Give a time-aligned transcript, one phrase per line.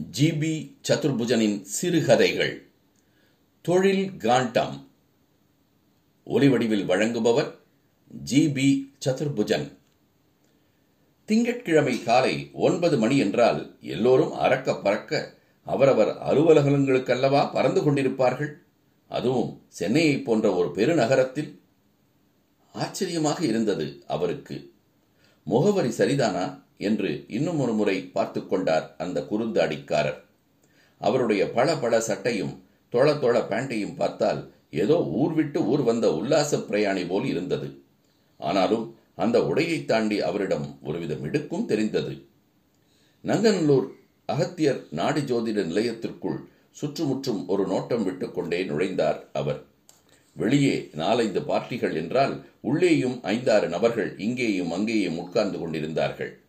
[0.00, 2.66] GB சதுர்புஜனின் சிறுகதைகள்.
[3.60, 4.90] தொழில் காண்டம்
[6.24, 7.54] ஒலிவடிவில் வழங்குபவர்
[8.30, 9.72] ஜிபி சதுர்புஜன்.
[11.24, 18.52] திங்கட்கிழமை காலை ஒன்பது மணி என்றால் எல்லோரும் அறக்க பறக்க அவரவர் அலுவலகங்களுக்கல்லவா பறந்து கொண்டிருப்பார்கள்?
[19.08, 21.58] அதுவும் சென்னையை போன்ற ஒரு பெருநகரத்தில்?
[22.72, 24.72] ஆச்சரியமாக இருந்தது அவருக்கு.
[25.42, 26.62] முகவரி சரிதானா?
[26.80, 30.20] என்று இன்னும் ஒரு முறை பார்த்து கொண்டார் அந்த குறுந்தாடிக்காரர்
[31.00, 32.54] அவருடைய பல பல சட்டையும்
[32.88, 37.68] தொள தொள பேண்டையும் பார்த்தால் ஏதோ ஊர் விட்டு ஊர் வந்த உல்லாச பிரயாணி போல் இருந்தது.
[38.40, 42.14] ஆனாலும் அந்த உடையை தாண்டி அவரிடம் ஒருவித மிடுக்கும் தெரிந்தது.
[43.24, 43.88] நங்கநல்லூர்
[44.28, 46.38] அகத்தியர் நாடி ஜோதிட நிலையத்திற்குள்
[46.70, 49.60] சுற்றுமுற்றும் ஒரு நோட்டம் விட்டுக்கொண்டே நுழைந்தார் அவர்.
[50.32, 56.40] வெளியே நாலைந்து பார்ட்டிகள் என்றால் உள்ளேயும் ஐந்தாறு நபர்கள் இங்கேயும் அங்கேயும் உட்கார்ந்து கொண்டிருந்தார்கள்.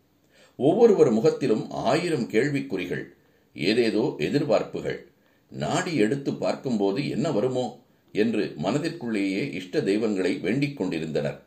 [0.55, 3.05] ஒவ்வொருவர் முகத்திலும் ஆயிரம் கேள்விக்குறிகள்
[3.53, 5.05] ஏதேதோ எதிர்பார்ப்புகள்.
[5.49, 11.43] நாடி எடுத்து பார்க்கும்போது என்ன வருமோ என்று மனதிற்குள்ளேயே இஷ்ட தெய்வங்களை வேண்டிக் கொண்டிருந்தனர்.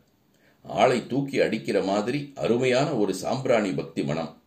[0.62, 4.42] ஆளை தூக்கி அடிக்கிற மாதிரி அருமையான ஒரு சாம்பிராணி பக்தி மனம்.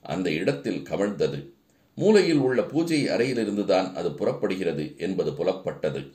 [0.00, 1.54] அந்த இடத்தில் கவிழ்ந்தது
[1.94, 6.12] மூலையில் உள்ள பூஜை அறையிலிருந்துதான் அது புறப்படுகிறது என்பது புலப்பட்டது.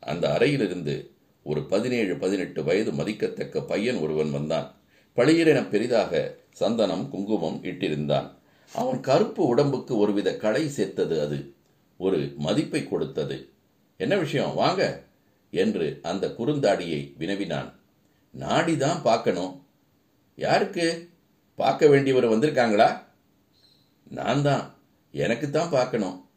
[0.00, 1.10] அந்த அறையிலிருந்து
[1.42, 4.75] ஒரு பதினேழு பதினெட்டு வயது மதிக்கத்தக்க பையன் ஒருவன் வந்தான்.
[5.16, 8.30] பளியிரென பெரிதாக சந்தனம் குங்குமம் இட்டிருந்தான்.
[8.72, 11.54] அவன் கருப்பு உடம்புக்கு ஒருவித களை சேர்த்தது அது
[11.96, 13.48] ஒரு மதிப்பை கொடுத்தது.
[13.96, 14.54] என்ன விஷயம்?
[14.54, 15.02] வாங்க
[15.50, 17.74] என்று அந்த குறுந்தாடியை வினவினான்.
[18.38, 19.66] நாடிதான் பார்க்கணும்.
[20.36, 21.10] யாருக்கு?
[21.54, 23.02] பார்க்க வேண்டியவர் வந்திருக்காங்களா?
[24.02, 24.74] நான் தான்
[25.10, 26.28] எனக்கு தான் பார்க்கணும்.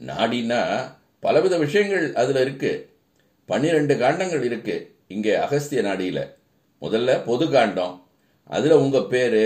[0.00, 0.90] நாடினா
[1.20, 2.96] பலவித விஷயங்கள் அதில் இருக்கு.
[3.44, 6.36] பன்னிரெண்டு காண்டங்கள் இருக்கு இங்கே அகஸ்திய நாடியில்.
[6.82, 7.94] முதல்ல பொது காண்டம்.
[8.56, 9.42] அதில் உங்கள் பேர்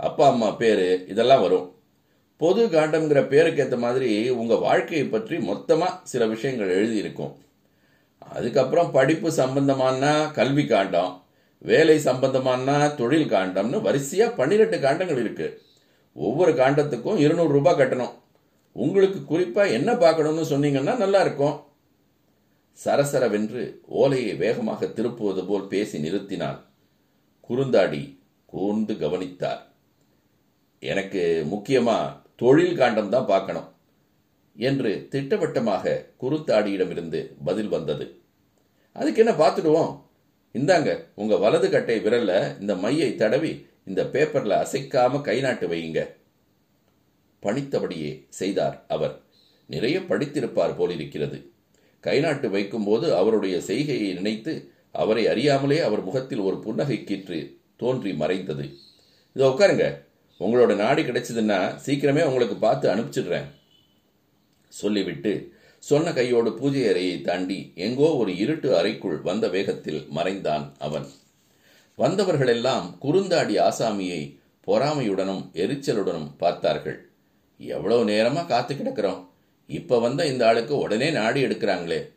[0.00, 1.66] அப்பா அம்மா பேர் இதெல்லாம் வரும்.
[2.40, 4.10] பொது காண்டம்ங்கிற பேருக்கு ஏற்ற மாதிரி
[4.40, 7.32] உங்கள் வாழ்க்கையை பற்றி மொத்தமாக சில விஷயங்கள் எழுதியிருக்கும்.
[8.36, 11.12] அதுக்கப்புறம் படிப்பு சம்பந்தமானா கல்வி காண்டம்
[11.70, 15.56] வேலை சம்பந்தமானா தொழில் காண்டம்னு வரிசையாக பன்னிரெண்டு காண்டங்கள் இருக்குது
[16.16, 18.14] ஒவ்வொரு காண்டத்துக்கும் இருநூறு ரூபாய் கட்டணும்.
[18.76, 21.56] உங்களுக்கு குறிப்பாக என்ன பார்க்கணும்னு சொன்னீங்கன்னா நல்லா இருக்கும்.
[22.84, 26.58] சரசரவென்று ஓலையை வேகமாக திருப்புவது போல் பேசி நிறுத்தினான்
[27.48, 29.62] குறுந்தாடி கூர்ந்து கவனித்தார்.
[30.78, 31.96] எனக்கு முக்கியமா
[32.36, 33.68] தொழில் காண்டம் தான் பார்க்கணும்
[34.56, 38.20] என்று திட்டவட்டமாக குறுந்தாடியிடமிருந்து பதில் வந்தது.
[38.92, 39.92] அதுக்கு என்ன பார்த்துடுவோம்?
[40.54, 46.00] இந்தாங்க உங்க வலது கட்டை விரல்ல இந்த மையை தடவி இந்த பேப்பர்ல அசைக்காம கை நாட்டு வையுங்க.
[47.42, 49.20] பணித்தபடியே செய்தார் அவர்.
[49.66, 51.54] நிறைய படித்திருப்பார் போலிருக்கிறது.
[52.06, 54.54] கை நாட்டு வைக்கும்போது அவருடைய செய்கையை நினைத்து
[55.02, 57.38] அவரை அறியாமலே அவர் முகத்தில் ஒரு புன்னகை கீற்று
[57.76, 58.66] தோன்றி மறைந்தது.
[59.36, 59.86] இதோ உட்காருங்க.
[60.40, 63.48] உங்களோட நாடி கிடைச்சதுன்னா சீக்கிரமே உங்களுக்கு பார்த்து அனுப்பிச்சிடுறேன்.
[64.72, 65.32] சொல்லிவிட்டு
[65.82, 71.06] சொன்ன கையோடு பூஜை அறையை தாண்டி எங்கோ ஒரு இருட்டு அறைக்குள் வந்த வேகத்தில் மறைந்தான் அவன்.
[71.98, 74.22] வந்தவர்களெல்லாம் குறுந்தாடி ஆசாமியை
[74.66, 76.98] பொறாமையுடனும் எரிச்சலுடனும் பார்த்தார்கள்.
[77.60, 79.20] எவ்வளவு நேரமா காத்து கிடக்கிறோம்?
[79.66, 82.12] இப்ப வந்த இந்த ஆளுக்கு உடனே நாடி எடுக்கிறாங்களே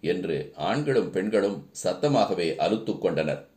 [0.00, 3.48] என்று ஆண்களும் பெண்களும் சத்தமாகவே அலுத்து கொண்டனர்.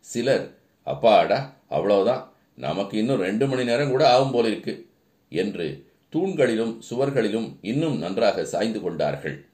[0.00, 2.32] சிலர் அப்பாடா அவ்வளவுதான்.
[2.56, 4.86] நமக்கு இன்னும் ரெண்டு மணி நேரம் கூட ஆகும் போலிருக்கு
[5.28, 9.46] என்று தூண்களிலும் சுவர்களிலும் இன்னும் நன்றாக சாய்ந்து கொண்டார்கள்.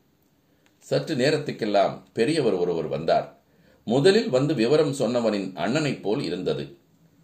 [0.78, 3.38] சற்று நேரத்துக்கெல்லாம் பெரியவர் ஒருவர் வந்தார்.
[3.84, 6.76] முதலில் வந்து விவரம் சொன்னவனின் அண்ணனைப் போல் இருந்தது.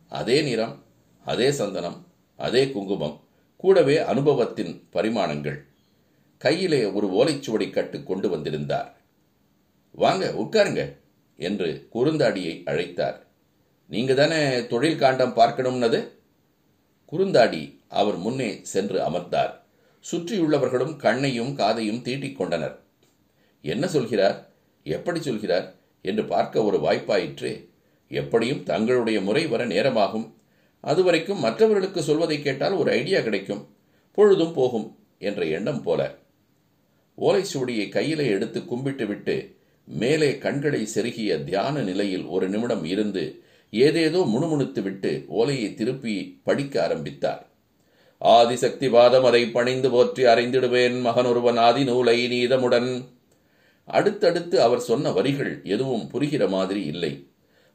[0.09, 0.83] அதே நிறம்
[1.25, 2.07] அதே சந்தனம்
[2.37, 3.21] அதே குங்குமம்
[3.57, 5.67] கூடவே அனுபவத்தின் பரிமாணங்கள்.
[6.47, 8.97] கையிலே ஒரு ஓலைச்சுவடி கட்டு கொண்டு வந்திருந்தார்.
[9.93, 10.97] வாங்க உட்காருங்க
[11.37, 13.17] என்று குறுந்தாடியை அழைத்தார்.
[13.89, 16.13] நீங்க தானே தொழில் காண்டம் பார்க்கணும்னது?
[17.13, 19.63] குறுந்தாடி அவர் முன்னே சென்று அமர்ந்தார்.
[20.13, 22.83] சுற்றியுள்ளவர்களும் கண்ணையும் காதையும் தீட்டிக் கொண்டனர்.
[23.63, 24.49] என்ன சொல்கிறார்?
[24.85, 25.75] எப்படி சொல்கிறார்?
[26.03, 27.69] என்று பார்க்க ஒரு வாய்ப்பாயிற்று.
[28.09, 30.35] எப்படியும் தங்களுடைய முறை வர நேரமாகும்.
[30.81, 33.69] அதுவரைக்கும் மற்றவர்களுக்கு சொல்வதை கேட்டால் ஒரு ஐடியா கிடைக்கும்.
[34.13, 36.15] பொழுதும் போகும் என்ற எண்ணம் போல.
[37.17, 39.37] ஓலை கையிலே எடுத்து கும்பிட்டுவிட்டு
[39.85, 43.25] மேலே கண்களை செருகிய தியான நிலையில் ஒரு நிமிடம் இருந்து
[43.71, 47.43] ஏதேதோ முணுமுணுத்துவிட்டு ஓலையை திருப்பி படிக்க ஆரம்பித்தார்.
[48.21, 52.91] ஆதிசக்திவாதம் அதை பணிந்து போற்றி அறைந்திடுவேன் மகனொருவன் ஆதி நூலை நீதமுடன்.
[53.85, 57.13] அடுத்தடுத்து அவர் சொன்ன வரிகள் எதுவும் புரிகிற மாதிரி இல்லை.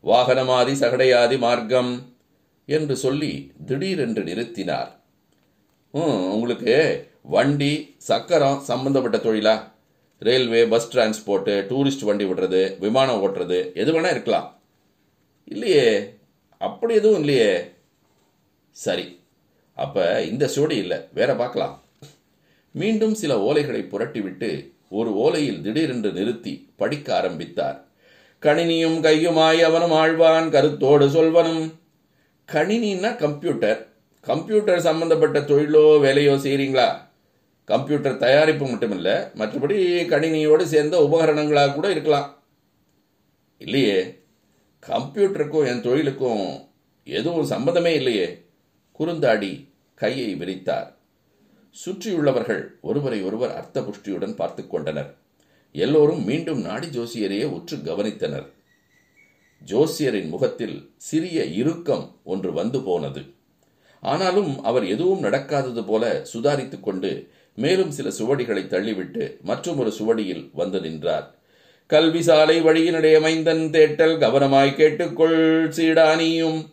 [0.04, 1.92] வாகனமாதி சகடையாதி மார்க்கம்
[2.66, 4.92] என்று சொல்லி திடீரென்று நிறுத்தினார்.
[6.34, 6.76] உங்களுக்கு
[7.22, 9.72] வண்டி சக்கரம் சம்பந்தப்பட்ட தொழிலா?
[10.20, 14.62] ரயில்வே பஸ் டிரான்ஸ்போர்ட்டு டூரிஸ்ட் வண்டி விடுறது விமானம் ஓட்டுறது எது வேணால் இருக்கலாம்.
[15.46, 16.14] இல்லையே?
[16.58, 17.64] அப்படி எதுவும் இல்லையே?
[18.72, 19.20] சரி.
[19.76, 21.84] அப்போ இந்த சுவடி இல்லை வேற பார்க்கலாம்.
[22.72, 27.86] மீண்டும் சில ஓலைகளை புரட்டிவிட்டு ஒரு ஓலையில் திடீரென்று நிறுத்தி படிக்க ஆரம்பித்தார்.
[28.42, 31.74] கணினியும் கையுமாய் அவனும் ஆழ்வான் கருத்தோடு சொல்வனும்.
[32.52, 33.88] கணினின்னா கம்ப்யூட்டர்.
[34.22, 37.10] கம்ப்யூட்டர் சம்பந்தப்பட்ட தொழிலோ வேலையோ செய்கிறீங்களா
[37.66, 39.76] கம்ப்யூட்டர் தயாரிப்பு மட்டுமில்ல மற்றபடி
[40.08, 42.44] கணினியோடு சேர்ந்த உபகரணங்களாக கூட இருக்கலாம்.
[43.58, 44.20] இல்லையே
[44.88, 46.70] கம்ப்யூட்டருக்கும் என் தொழிலுக்கும்
[47.04, 48.46] எதுவும் சம்பந்தமே இல்லையே
[49.00, 50.88] குறுந்தாடி கையை விரித்தார்.
[51.86, 55.16] சுற்றியுள்ளவர்கள் ஒருவரை ஒருவர் அர்த்த புஷ்டியுடன் பார்த்து கொண்டனர்.
[55.72, 58.48] எல்லோரும் மீண்டும் நாடி ஜோசியரையே உற்று கவனித்தனர்.
[59.66, 63.22] ஜோசியரின் முகத்தில் சிறிய இறுக்கம் ஒன்று வந்து போனது.
[64.02, 70.80] ஆனாலும் அவர் எதுவும் நடக்காதது போல சுதாரித்துக் கொண்டு மேலும் சில சுவடிகளை தள்ளிவிட்டு மற்றும் ஒரு சுவடியில் வந்து
[70.80, 71.36] நின்றார்.
[71.88, 76.68] கல்வி சாலை வழியினுடைய மைந்தன் தேட்டல் கவனமாய் கேட்டுக்கொள் சீடானியும்.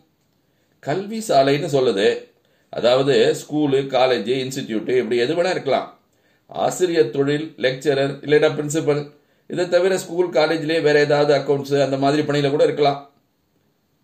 [0.79, 2.27] கல்வி சாலைன்னு சொல்லுது.
[2.69, 5.99] அதாவது ஸ்கூலு காலேஜ் இன்ஸ்டிடியூட்டு இப்படி எது வேணா இருக்கலாம்.
[6.45, 9.11] ஆசிரியர் தொழில் லெக்சரர் இல்லைன்னா பிரின்சிபல்.
[9.47, 13.11] இதை தவிர ஸ்கூல் காலேஜ்லேயே வேற ஏதாவது அக்கௌண்ட்ஸ் அந்த மாதிரி பணியில கூட இருக்கலாம்.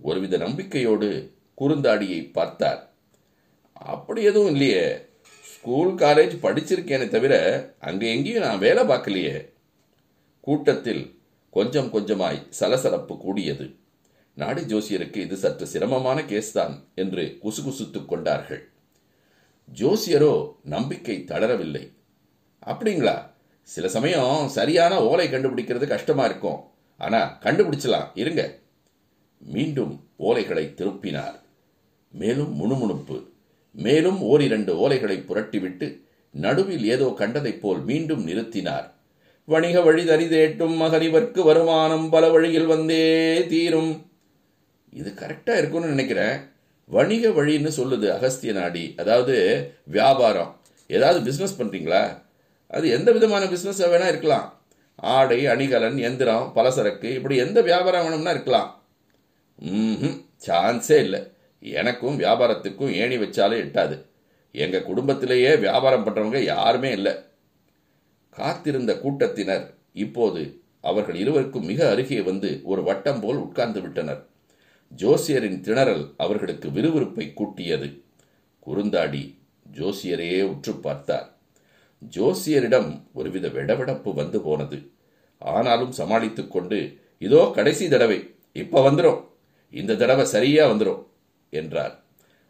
[0.02, 1.32] ஒருவித நம்பிக்கையோடு
[1.62, 2.94] குறுந்தாடியை பார்த்தார்.
[3.74, 5.05] அப்படி எதுவும் இல்லையே.
[5.66, 9.54] ஸ்கூல் காலேஜ் படிச்சிருக்கேனே தவிர அங்கே எங்கேயும் நான் வேலை பார்க்கலையே.
[10.42, 11.20] கூட்டத்தில்
[11.50, 13.76] கொஞ்சம் கொஞ்சமாய் சலசலப்பு கூடியது.
[14.36, 18.70] நாடி ஜோசியருக்கு இது சற்று சிரமமான கேஸ் தான் என்று குசுகுசுத்துக் கொண்டார்கள்.
[19.74, 21.92] ஜோசியரோ நம்பிக்கை தளரவில்லை.
[22.66, 23.32] அப்படிங்களா?
[23.64, 26.60] சில சமயம் சரியான ஓலை கண்டுபிடிக்கிறது கஷ்டமா இருக்கும்.
[26.98, 28.12] ஆனா கண்டுபிடிச்சலாம்.
[28.14, 28.60] இருங்க.
[29.38, 31.40] மீண்டும் ஓலைகளை திருப்பினார்.
[32.12, 33.34] மேலும் முணுமுணுப்பு.
[33.76, 36.02] மேலும் ஓரிரண்டு ஓலைகளை புரட்டிவிட்டு
[36.32, 38.92] நடுவில் ஏதோ கண்டதைப் போல் மீண்டும் நிறுத்தினார்.
[39.46, 44.12] வணிக வழி தரிதேட்டும் மகனிவர்க்கு வருமானம் பல வழியில் வந்தே தீரும்.
[44.92, 46.40] இது கரெக்டா இருக்கும்னு நினைக்கிறேன்.
[46.86, 48.94] வணிக வழின்னு சொல்லுது அகஸ்திய நாடி.
[48.98, 49.36] அதாவது
[49.84, 50.60] வியாபாரம்.
[50.88, 52.22] ஏதாவது பிசினஸ் பண்றீங்களா?
[52.68, 54.64] அது எந்த விதமான பிசினஸ் வேணா இருக்கலாம்.
[54.96, 58.84] ஆடை அணிகலன் எந்திரம் பலசரக்கு இப்படி எந்த வியாபாரம் வேணும்னா இருக்கலாம்.
[59.56, 61.32] ம் சான்ஸே இல்லை.
[61.72, 64.06] எனக்கும் வியாபாரத்துக்கும் ஏணி வச்சாலே எட்டாது.
[64.52, 67.14] எங்க குடும்பத்திலேயே வியாபாரம் பண்றவங்க யாருமே இல்லை.
[68.30, 74.26] காத்திருந்த கூட்டத்தினர் இப்போது அவர்கள் இருவருக்கும் மிக அருகே வந்து ஒரு வட்டம் போல் உட்கார்ந்து விட்டனர்.
[74.98, 78.02] ஜோசியரின் திணறல் அவர்களுக்கு விறுவிறுப்பை கூட்டியது.
[78.68, 79.38] குறுந்தாடி
[79.74, 81.38] ஜோசியரையே உற்று பார்த்தார்.
[82.10, 84.92] ஜோசியரிடம் ஒருவித வெடவெடப்பு வந்து போனது.
[85.40, 89.28] ஆனாலும் சமாளித்துக் கொண்டு இதோ கடைசி தடவை இப்ப வந்துரும்.
[89.72, 91.06] இந்த தடவை சரியா வந்துரும்.
[91.50, 92.04] என்றார்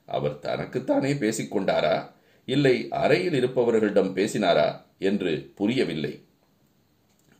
[0.06, 2.10] அவர் தனக்குத்தானே பேசிக்கொண்டாரா?
[2.46, 4.82] இல்லை அறையில் இருப்பவர்களிடம் பேசினாரா?
[5.00, 6.24] என்று புரியவில்லை.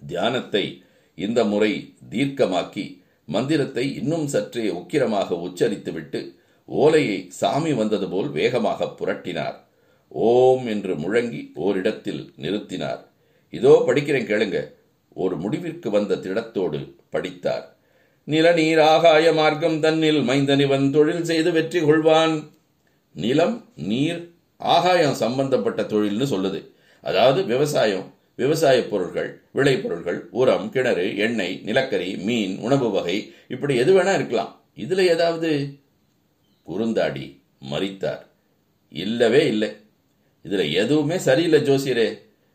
[0.08, 0.84] தியானத்தை
[1.16, 6.36] இந்த முறை தீர்க்கமாக்கி மந்திரத்தை இன்னும் சற்றே உக்கிரமாக உச்சரித்துவிட்டு
[6.66, 9.56] ஓலையை சாமி வந்தது போல் வேகமாக புரட்டினார்.
[10.08, 13.02] ஓம் என்று முழங்கி ஓரிடத்தில் நிறுத்தினார்.
[13.50, 14.74] இதோ படிக்கிறேன் கேளுங்க.
[15.10, 17.75] ஒரு முடிவிற்கு வந்த திடத்தோடு படித்தார்.
[18.28, 22.36] நிலநீர் ஆகாய மார்க்கம் தன்னில் மைந்தனிவன் தொழில் செய்து வெற்றி கொள்வான்.
[23.16, 24.22] நிலம் நீர்
[24.58, 26.60] ஆகாயம் சம்பந்தப்பட்ட தொழில்னு சொல்லுது.
[27.02, 34.14] அதாவது விவசாயம் விவசாய பொருட்கள் விளைபொருட்கள் உரம் கிணறு எண்ணெய் நிலக்கரி மீன் உணவு வகை இப்படி எது வேணா
[34.14, 34.52] இருக்கலாம்.
[34.76, 35.68] இதுல ஏதாவது
[36.68, 37.26] குறுந்தாடி
[37.72, 38.24] மறித்தார்
[38.90, 39.70] இல்லவே இல்லை.
[40.46, 42.10] இதுல எதுவுமே சரியில்லை ஜோசியரே.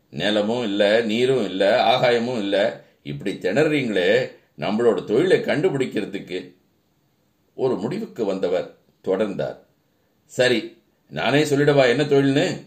[0.09, 2.63] நிலமும் இல்லை நீரும் இல்லை ஆகாயமும் இல்லை.
[3.03, 4.11] இப்படி திணறீங்களே
[4.57, 6.53] நம்மளோட தொழிலை கண்டுபிடிக்கிறதுக்கு
[7.55, 9.57] ஒரு முடிவுக்கு வந்தவர் தொடர்ந்தார்.
[10.25, 12.65] சரி நானே சொல்லிடவா என்ன தொழில்னு?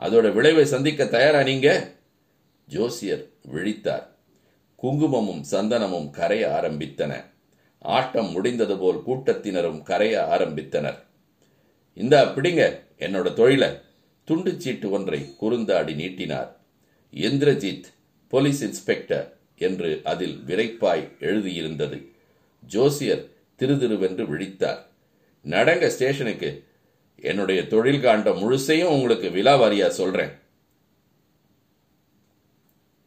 [0.00, 1.92] அதோட விளைவை சந்திக்க தயாரா நீங்க?
[2.66, 4.06] ஜோசியர் விழித்தார்.
[4.76, 7.24] குங்குமமும் சந்தனமும் கரைய ஆரம்பித்தன.
[7.78, 10.98] ஆட்டம் முடிந்தது போல் கூட்டத்தினரும் கரைய ஆரம்பித்தனர்.
[11.94, 13.68] இந்த பிடிங்க என்னோட தொழிலை.
[14.24, 16.56] துண்டு சீட்டு ஒன்றை குறுந்தாடி நீட்டினார்.
[17.12, 17.84] Indrajit
[18.28, 19.35] police inspector.
[19.58, 22.06] என்று அதில் விரைப்பாய் எழுதியிருந்தது.
[22.66, 24.78] ஜோசியர் திருதிருவென்று விழித்தார்.
[25.44, 26.64] நடங்க ஸ்டேஷனுக்கு.
[27.16, 30.30] என்னுடைய தொழில் காண்ட முழுசையும் உங்களுக்கு விலாவாரியா சொல்றேன்.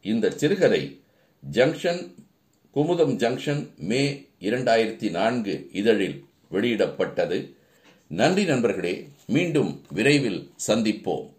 [0.02, 1.00] இந்த சிறுகதை
[1.52, 2.14] ஜங்ஷன்
[2.74, 7.54] குமுதம் ஜங்ஷன் மே இரண்டாயிரத்தி நான்கு இதழில் வெளியிடப்பட்டது.
[8.06, 11.32] நன்றி நண்பர்களே மீண்டும் விரைவில் சந்திப்போம்.